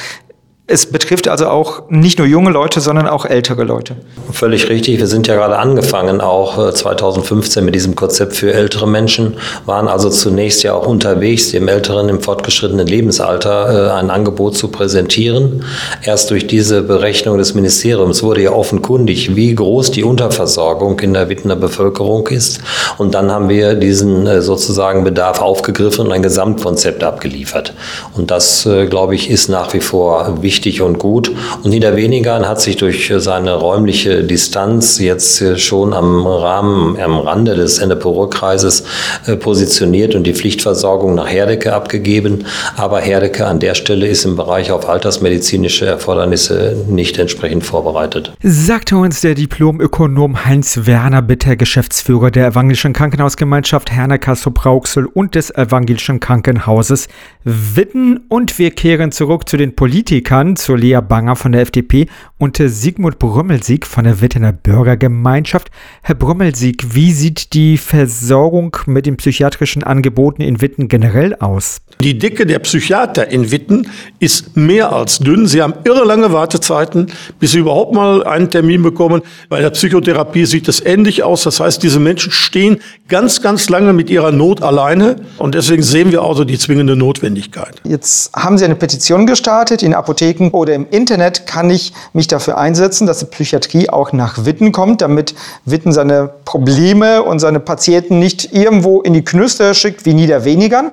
Es 0.70 0.84
betrifft 0.84 1.28
also 1.28 1.46
auch 1.46 1.84
nicht 1.88 2.18
nur 2.18 2.28
junge 2.28 2.50
Leute, 2.50 2.82
sondern 2.82 3.08
auch 3.08 3.25
ältere 3.25 3.64
Leute. 3.64 3.96
Völlig 4.32 4.68
richtig. 4.68 4.98
Wir 4.98 5.06
sind 5.06 5.26
ja 5.26 5.34
gerade 5.34 5.58
angefangen, 5.58 6.20
auch 6.20 6.75
2015 6.75 7.62
äh, 7.62 7.64
mit 7.64 7.75
diesem 7.75 7.96
Konzept 7.96 8.37
für 8.37 8.52
ältere 8.52 8.87
Menschen, 8.87 9.38
waren 9.64 9.88
also 9.88 10.10
zunächst 10.10 10.62
ja 10.64 10.75
auch 10.75 10.87
unterwegs, 10.87 11.52
dem 11.52 11.68
älteren, 11.68 12.10
im 12.10 12.20
fortgeschrittenen 12.20 12.87
Lebensalter 12.87 13.88
äh, 13.88 13.98
ein 13.98 14.10
Angebot 14.10 14.58
zu 14.58 14.68
präsentieren. 14.68 15.64
Erst 16.02 16.30
durch 16.30 16.46
diese 16.46 16.82
Berechnung 16.82 17.38
des 17.38 17.54
Ministeriums 17.54 18.22
wurde 18.22 18.42
ja 18.42 18.52
offenkundig, 18.52 19.37
wie 19.37 19.54
groß 19.54 19.90
die 19.92 20.04
Unterversorgung 20.04 21.00
in 21.00 21.14
der 21.14 21.30
Wittener 21.30 21.56
Bevölkerung 21.56 22.26
ist. 22.26 22.60
Und 22.98 23.14
dann 23.14 23.32
haben 23.32 23.48
wir 23.48 23.75
diesen 23.75 24.26
äh, 24.26 24.42
sozusagen 24.42 25.02
Bedarf 25.02 25.40
aufgegriffen 25.40 26.08
und 26.08 26.12
ein 26.12 26.22
Gesamtkonzept 26.22 27.02
abgeliefert. 27.02 27.72
Und 28.14 28.30
das, 28.30 28.68
glaube 28.90 29.14
ich, 29.14 29.30
ist 29.30 29.48
nach 29.48 29.72
wie 29.72 29.80
vor 29.80 30.42
wichtig 30.42 30.57
wichtig 30.58 30.82
und 30.82 30.98
gut. 30.98 31.30
Und 31.62 31.70
Niederwenigern 31.70 32.48
hat 32.48 32.60
sich 32.60 32.76
durch 32.76 33.12
seine 33.18 33.54
räumliche 33.54 34.24
Distanz 34.24 34.98
jetzt 34.98 35.60
schon 35.60 35.92
am 35.92 36.26
Rahmen, 36.26 36.98
am 37.00 37.16
Rande 37.20 37.54
des 37.54 37.78
Ennepe-Ruhr-Kreises 37.78 38.82
äh, 39.26 39.36
positioniert 39.36 40.16
und 40.16 40.24
die 40.24 40.34
Pflichtversorgung 40.34 41.14
nach 41.14 41.28
Herdecke 41.28 41.74
abgegeben. 41.74 42.44
Aber 42.76 42.98
Herdecke 42.98 43.46
an 43.46 43.60
der 43.60 43.76
Stelle 43.76 44.08
ist 44.08 44.24
im 44.24 44.34
Bereich 44.34 44.72
auf 44.72 44.88
altersmedizinische 44.88 45.86
Erfordernisse 45.86 46.76
nicht 46.88 47.18
entsprechend 47.18 47.62
vorbereitet. 47.62 48.32
Sagte 48.42 48.96
uns 48.96 49.20
der 49.20 49.36
Diplomökonom 49.36 50.44
Heinz 50.44 50.80
Werner 50.86 51.22
Bitter, 51.22 51.54
Geschäftsführer 51.54 52.32
der 52.32 52.48
Evangelischen 52.48 52.92
Krankenhausgemeinschaft 52.92 53.92
Herne-Kassel-Brauxel 53.92 55.06
und 55.06 55.36
des 55.36 55.54
Evangelischen 55.54 56.18
Krankenhauses 56.18 57.06
Witten. 57.44 58.24
Und 58.28 58.58
wir 58.58 58.72
kehren 58.72 59.12
zurück 59.12 59.48
zu 59.48 59.56
den 59.56 59.76
Politikern 59.76 60.47
dann 60.48 60.56
zu 60.56 60.74
Lea 60.74 61.00
Banger 61.06 61.36
von 61.36 61.52
der 61.52 61.60
FDP 61.62 62.06
und 62.38 62.56
Sigmund 62.58 63.18
Brümmelsieg 63.18 63.86
von 63.86 64.04
der 64.04 64.20
Wittener 64.20 64.52
Bürgergemeinschaft. 64.52 65.68
Herr 66.02 66.14
Brümmelsieg, 66.14 66.94
wie 66.94 67.12
sieht 67.12 67.52
die 67.52 67.76
Versorgung 67.76 68.76
mit 68.86 69.06
den 69.06 69.16
psychiatrischen 69.16 69.82
Angeboten 69.82 70.40
in 70.42 70.60
Witten 70.60 70.88
generell 70.88 71.34
aus? 71.34 71.80
Die 72.00 72.16
Dicke 72.18 72.46
der 72.46 72.60
Psychiater 72.60 73.30
in 73.30 73.50
Witten 73.50 73.88
ist 74.20 74.56
mehr 74.56 74.92
als 74.92 75.18
dünn. 75.18 75.46
Sie 75.46 75.60
haben 75.60 75.74
irre 75.84 76.04
lange 76.04 76.32
Wartezeiten, 76.32 77.08
bis 77.40 77.52
sie 77.52 77.58
überhaupt 77.58 77.92
mal 77.92 78.24
einen 78.24 78.50
Termin 78.50 78.82
bekommen. 78.82 79.22
Bei 79.48 79.60
der 79.60 79.70
Psychotherapie 79.70 80.46
sieht 80.46 80.68
es 80.68 80.84
ähnlich 80.84 81.24
aus. 81.24 81.42
Das 81.42 81.60
heißt, 81.60 81.82
diese 81.82 81.98
Menschen 81.98 82.30
stehen 82.30 82.78
ganz, 83.08 83.42
ganz 83.42 83.68
lange 83.68 83.92
mit 83.92 84.10
ihrer 84.10 84.32
Not 84.32 84.62
alleine. 84.62 85.16
Und 85.38 85.54
deswegen 85.54 85.82
sehen 85.82 86.12
wir 86.12 86.22
also 86.22 86.44
die 86.44 86.58
zwingende 86.58 86.94
Notwendigkeit. 86.96 87.82
Jetzt 87.84 88.32
haben 88.34 88.56
Sie 88.58 88.64
eine 88.64 88.76
Petition 88.76 89.26
gestartet 89.26 89.82
in 89.82 89.92
Apotheken 89.92 90.38
Apotheken 90.38 90.57
oder 90.57 90.75
im 90.75 90.87
Internet 90.90 91.47
kann 91.47 91.71
ich 91.71 91.92
mich 92.12 92.28
dafür 92.28 92.59
einsetzen, 92.59 93.07
dass 93.07 93.18
die 93.18 93.26
Psychiatrie 93.26 93.90
auch 93.90 94.12
nach 94.12 94.45
Witten 94.45 94.73
kommt, 94.73 95.00
damit 95.00 95.35
Witten 95.64 95.92
seine 95.92 96.30
Probleme 96.45 97.23
und 97.23 97.38
seine 97.38 97.61
Patienten 97.61 98.18
nicht 98.18 98.52
irgendwo 98.52 99.00
in 99.00 99.14
die 99.14 99.25
Knüste 99.25 99.75
schickt 99.75 100.07
wie 100.07 100.14
Niederwenigern, 100.14 100.92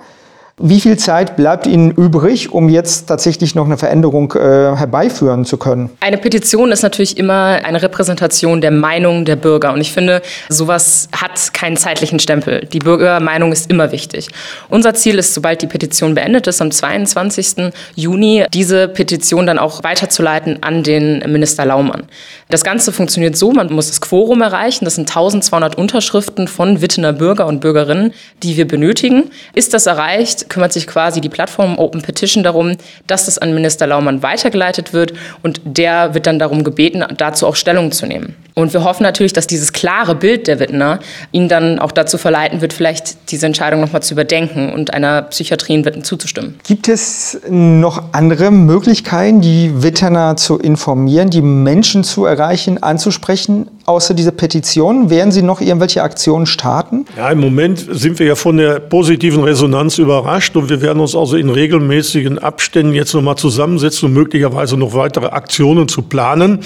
wie 0.58 0.80
viel 0.80 0.96
Zeit 0.96 1.36
bleibt 1.36 1.68
Ihnen 1.68 1.92
übrig, 1.92 2.54
um 2.54 2.70
jetzt 2.70 3.08
tatsächlich 3.08 3.56
noch 3.56 3.66
eine 3.66 3.78
Veränderung 3.78 4.32
äh, 4.32 4.40
herbeiführen 4.78 5.44
zu 5.44 5.58
können? 5.58 5.90
Eine 6.00 6.18
Petition 6.18 6.72
ist 6.72 6.82
natürlich 6.82 7.18
immer 7.18 7.60
eine 7.66 7.82
Repräsentation 7.82 8.62
der 8.62 8.72
Meinung 8.72 9.26
der 9.26 9.36
Bürger. 9.36 9.74
Und 9.74 9.82
ich 9.82 9.92
finde, 9.92 10.22
sowas 10.48 11.10
hat 11.14 11.54
keinen 11.54 11.76
zeitlichen 11.76 12.20
Stempel. 12.20 12.66
Die 12.72 12.80
Bürgermeinung 12.80 13.52
ist 13.52 13.70
immer 13.70 13.92
wichtig. 13.92 14.30
Unser 14.70 14.94
Ziel 14.94 15.20
ist, 15.20 15.34
sobald 15.34 15.62
die 15.62 15.68
Petition 15.68 16.16
beendet 16.16 16.48
ist, 16.48 16.62
am 16.62 16.72
22. 16.72 17.74
Juni, 17.96 18.46
diese 18.54 18.88
Petition 18.88 19.46
dann 19.46 19.60
auch 19.60 19.84
weiterzuleiten 19.84 20.64
an 20.64 20.84
den 20.84 21.20
Minister 21.30 21.66
Laumann. 21.66 22.04
Das 22.50 22.64
Ganze 22.64 22.94
funktioniert 22.94 23.36
so, 23.36 23.52
man 23.52 23.74
muss 23.74 23.90
das 23.90 24.00
Quorum 24.00 24.42
erreichen. 24.42 24.86
Das 24.86 24.96
sind 24.96 25.10
1200 25.10 25.78
Unterschriften 25.78 26.48
von 26.48 26.82
Wittener 26.82 27.12
Bürger 27.12 27.46
und 27.46 27.60
Bürgerinnen, 27.60 28.14
die 28.42 28.56
wir 28.56 28.66
benötigen. 28.66 29.32
Ist 29.54 29.74
das 29.74 29.86
erreicht, 29.86 30.45
kümmert 30.50 30.74
sich 30.74 30.88
quasi 30.88 31.22
die 31.22 31.30
Plattform 31.30 31.78
Open 31.78 32.02
Petition 32.02 32.44
darum, 32.44 32.78
dass 33.08 33.26
das 33.26 33.38
an 33.38 33.54
Minister 33.54 33.88
Laumann 33.88 34.24
weitergeleitet 34.24 34.94
wird 34.94 35.14
und 35.44 35.62
der 35.64 36.14
wird 36.14 36.28
dann 36.28 36.40
darum 36.40 36.64
gebeten, 36.64 37.04
dazu 37.18 37.48
auch 37.48 37.56
Stellung 37.56 37.92
zu 37.92 38.06
nehmen. 38.06 38.36
Und 38.56 38.72
wir 38.72 38.86
hoffen 38.86 39.04
natürlich, 39.04 39.34
dass 39.34 39.48
dieses 39.48 39.74
klare 39.74 40.16
Bild 40.16 40.48
der 40.48 40.60
Wittner 40.60 41.00
ihn 41.34 41.50
dann 41.50 41.78
auch 41.78 41.92
dazu 41.92 42.18
verleiten 42.18 42.62
wird, 42.62 42.72
vielleicht 42.72 43.30
diese 43.30 43.46
Entscheidung 43.46 43.82
nochmal 43.82 44.02
zu 44.02 44.14
überdenken 44.14 44.72
und 44.72 44.94
einer 44.94 45.24
Psychiatrie 45.24 45.76
in 45.76 45.84
Witten 45.84 46.06
zuzustimmen. 46.06 46.56
Gibt 46.66 46.88
es 46.88 47.42
noch 47.50 48.14
andere 48.14 48.52
Möglichkeiten, 48.52 49.42
die 49.42 49.84
Witterner 49.84 50.38
zu 50.38 50.58
informieren, 50.58 51.30
die 51.30 51.42
Menschen 51.42 52.06
zu 52.06 52.24
erreichen, 52.24 52.82
anzusprechen, 52.82 53.70
außer 53.86 54.14
dieser 54.14 54.32
Petition? 54.32 55.10
Werden 55.10 55.32
Sie 55.32 55.42
noch 55.42 55.62
irgendwelche 55.62 56.04
Aktionen 56.04 56.46
starten? 56.46 57.06
Ja, 57.16 57.30
im 57.30 57.40
Moment 57.40 57.86
sind 57.90 58.20
wir 58.20 58.26
ja 58.26 58.36
von 58.36 58.58
der 58.58 58.80
positiven 58.80 59.44
Resonanz 59.44 59.98
überrascht 59.98 60.56
und 60.56 60.70
wir 60.70 60.82
werden 60.82 61.00
uns 61.00 61.16
also 61.16 61.38
in 61.38 61.50
regelmäßigen 61.50 62.40
Abständen 62.40 62.94
jetzt 62.94 63.14
nochmal 63.14 63.36
zusammensetzen 63.36 64.10
und 64.10 64.14
möglicherweise 64.14 64.78
noch 64.78 64.94
weitere 64.94 65.28
Aktionen 65.28 65.88
zu 65.88 66.02
planen. 66.02 66.60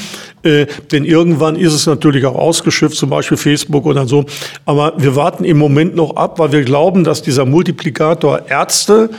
Äh, 0.44 0.68
denn 0.92 1.06
irgendwann 1.06 1.56
ist 1.56 1.74
es 1.74 1.86
natürlich 1.86 2.26
auch 2.26 2.36
ausgeschifft, 2.36 2.96
zum 2.96 3.10
Beispiel 3.10 3.38
Facebook 3.38 3.86
oder 3.86 4.08
so. 4.08 4.26
Aber 4.66 4.94
wir 4.98 5.16
warten 5.16 5.44
im 5.44 5.58
Moment 5.58 5.96
noch 5.96 6.16
ab, 6.16 6.40
weil 6.40 6.52
wir 6.52 6.64
glauben, 6.64 7.04
dass 7.04 7.22
dieser 7.22 7.46
Multiplikator 7.46 8.48
Ärzte 8.48 9.10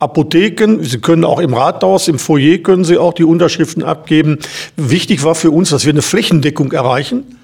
Apotheken, 0.00 0.78
Sie 0.82 0.98
können 0.98 1.24
auch 1.24 1.40
im 1.40 1.54
Rathaus, 1.54 2.06
im 2.06 2.20
Foyer 2.20 2.58
können 2.58 2.84
Sie 2.84 2.98
auch 2.98 3.14
die 3.14 3.24
Unterschriften 3.24 3.82
abgeben. 3.82 4.38
Wichtig 4.76 5.24
war 5.24 5.34
für 5.34 5.50
uns, 5.50 5.70
dass 5.70 5.84
wir 5.86 5.92
eine 5.92 6.02
Flächendeckung 6.02 6.70
erreichen. 6.70 7.37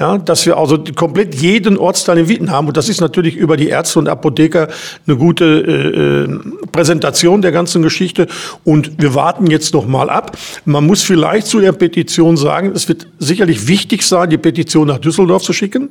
Ja, 0.00 0.16
dass 0.16 0.46
wir 0.46 0.56
also 0.56 0.82
komplett 0.96 1.34
jeden 1.34 1.76
Ortsteil 1.76 2.16
in 2.16 2.28
Witten 2.28 2.50
haben. 2.50 2.68
Und 2.68 2.76
das 2.78 2.88
ist 2.88 3.02
natürlich 3.02 3.36
über 3.36 3.58
die 3.58 3.68
Ärzte 3.68 3.98
und 3.98 4.08
Apotheker 4.08 4.68
eine 5.06 5.16
gute 5.18 5.44
äh, 5.44 6.24
äh, 6.24 6.66
Präsentation 6.72 7.42
der 7.42 7.52
ganzen 7.52 7.82
Geschichte. 7.82 8.26
Und 8.64 8.92
wir 8.96 9.14
warten 9.14 9.46
jetzt 9.48 9.74
noch 9.74 9.86
mal 9.86 10.08
ab. 10.08 10.38
Man 10.64 10.86
muss 10.86 11.02
vielleicht 11.02 11.48
zu 11.48 11.60
der 11.60 11.72
Petition 11.72 12.38
sagen, 12.38 12.72
es 12.74 12.88
wird 12.88 13.08
sicherlich 13.18 13.68
wichtig 13.68 14.02
sein, 14.02 14.30
die 14.30 14.38
Petition 14.38 14.88
nach 14.88 14.98
Düsseldorf 14.98 15.42
zu 15.42 15.52
schicken. 15.52 15.90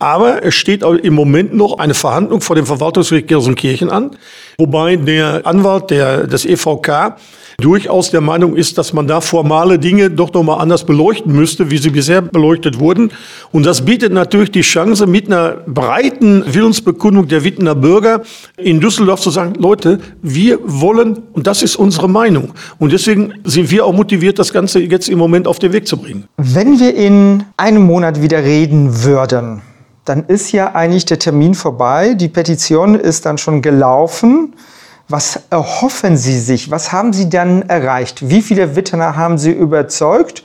Aber 0.00 0.44
es 0.44 0.56
steht 0.56 0.82
im 0.82 1.14
Moment 1.14 1.54
noch 1.54 1.78
eine 1.78 1.94
Verhandlung 1.94 2.40
vor 2.40 2.56
dem 2.56 2.66
Verwaltungsgericht 2.66 3.28
Gelsenkirchen 3.28 3.88
an, 3.88 4.16
wobei 4.58 4.96
der 4.96 5.42
Anwalt 5.46 5.90
der, 5.90 6.26
des 6.26 6.44
EVK 6.44 7.14
durchaus 7.58 8.10
der 8.10 8.20
Meinung 8.20 8.56
ist, 8.56 8.78
dass 8.78 8.92
man 8.92 9.06
da 9.06 9.20
formale 9.20 9.78
Dinge 9.78 10.10
doch 10.10 10.32
nochmal 10.32 10.60
anders 10.60 10.84
beleuchten 10.84 11.32
müsste, 11.34 11.70
wie 11.70 11.78
sie 11.78 11.90
bisher 11.90 12.22
beleuchtet 12.22 12.78
wurden. 12.78 13.10
Und 13.52 13.66
das 13.66 13.84
bietet 13.84 14.12
natürlich 14.12 14.50
die 14.50 14.62
Chance, 14.62 15.06
mit 15.06 15.26
einer 15.26 15.56
breiten 15.66 16.44
Willensbekundung 16.52 17.28
der 17.28 17.44
Wittener 17.44 17.74
Bürger 17.74 18.22
in 18.56 18.80
Düsseldorf 18.80 19.20
zu 19.20 19.30
sagen, 19.30 19.54
Leute, 19.58 20.00
wir 20.22 20.58
wollen, 20.64 21.22
und 21.32 21.46
das 21.46 21.62
ist 21.62 21.76
unsere 21.76 22.08
Meinung. 22.08 22.52
Und 22.78 22.92
deswegen 22.92 23.34
sind 23.44 23.70
wir 23.70 23.84
auch 23.84 23.92
motiviert, 23.92 24.38
das 24.38 24.52
Ganze 24.52 24.80
jetzt 24.80 25.08
im 25.08 25.18
Moment 25.18 25.46
auf 25.46 25.58
den 25.58 25.72
Weg 25.72 25.86
zu 25.86 25.96
bringen. 25.96 26.24
Wenn 26.36 26.80
wir 26.80 26.94
in 26.94 27.44
einem 27.56 27.82
Monat 27.82 28.22
wieder 28.22 28.42
reden 28.42 29.04
würden, 29.04 29.62
dann 30.04 30.24
ist 30.26 30.52
ja 30.52 30.74
eigentlich 30.74 31.06
der 31.06 31.18
Termin 31.18 31.54
vorbei. 31.54 32.14
Die 32.14 32.28
Petition 32.28 32.94
ist 32.94 33.24
dann 33.24 33.38
schon 33.38 33.62
gelaufen. 33.62 34.54
Was 35.08 35.38
erhoffen 35.50 36.16
Sie 36.16 36.38
sich? 36.38 36.70
Was 36.70 36.90
haben 36.90 37.12
Sie 37.12 37.28
dann 37.28 37.62
erreicht? 37.68 38.28
Wie 38.30 38.40
viele 38.40 38.74
Wittener 38.74 39.16
haben 39.16 39.36
Sie 39.36 39.52
überzeugt? 39.52 40.42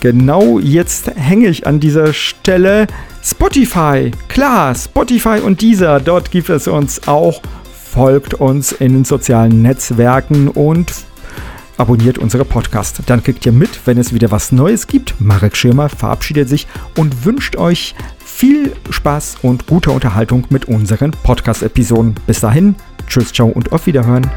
genau 0.00 0.58
jetzt 0.58 1.10
hänge 1.14 1.48
ich 1.48 1.66
an 1.66 1.80
dieser 1.80 2.12
Stelle 2.12 2.86
Spotify. 3.22 4.10
Klar, 4.28 4.74
Spotify 4.74 5.40
und 5.44 5.60
dieser, 5.60 6.00
dort 6.00 6.30
gibt 6.30 6.48
es 6.48 6.66
uns 6.66 7.06
auch 7.06 7.42
folgt 7.92 8.34
uns 8.34 8.72
in 8.72 8.92
den 8.92 9.04
sozialen 9.04 9.62
Netzwerken 9.62 10.48
und 10.48 10.92
abonniert 11.76 12.18
unsere 12.18 12.44
Podcast. 12.44 13.02
Dann 13.06 13.22
kriegt 13.22 13.44
ihr 13.46 13.52
mit, 13.52 13.80
wenn 13.86 13.98
es 13.98 14.12
wieder 14.12 14.30
was 14.30 14.52
Neues 14.52 14.86
gibt. 14.86 15.14
Marek 15.18 15.56
Schirmer 15.56 15.88
verabschiedet 15.88 16.48
sich 16.48 16.66
und 16.96 17.24
wünscht 17.24 17.56
euch 17.56 17.94
viel 18.24 18.72
Spaß 18.90 19.38
und 19.42 19.66
gute 19.66 19.90
Unterhaltung 19.90 20.46
mit 20.50 20.66
unseren 20.66 21.10
Podcast-Episoden. 21.10 22.14
Bis 22.26 22.40
dahin, 22.40 22.76
tschüss, 23.06 23.32
ciao 23.32 23.48
und 23.48 23.72
auf 23.72 23.86
Wiederhören. 23.86 24.30